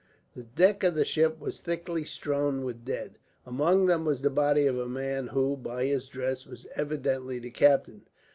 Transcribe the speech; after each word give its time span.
The 0.33 0.41
deck 0.41 0.83
of 0.83 0.95
the 0.95 1.05
ship 1.05 1.39
was 1.39 1.59
thickly 1.59 2.05
strewn 2.05 2.63
with 2.63 2.83
dead. 2.83 3.19
Among 3.45 3.85
them 3.85 4.03
was 4.03 4.23
the 4.23 4.31
body 4.31 4.65
of 4.65 4.75
a 4.79 4.89
man 4.89 5.27
who, 5.27 5.55
by 5.55 5.85
his 5.85 6.07
dress, 6.07 6.47
was 6.47 6.65
evidently 6.75 7.37
the 7.37 7.51
captain. 7.51 8.05